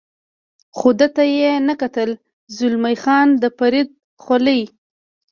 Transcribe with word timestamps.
خو 0.77 0.89
ده 0.99 1.07
ته 1.15 1.23
یې 1.37 1.51
نه 1.67 1.73
کتل، 1.81 2.09
زلمی 2.57 2.95
خان 3.03 3.27
د 3.41 3.43
فرید 3.57 3.89
خولۍ. 4.23 4.61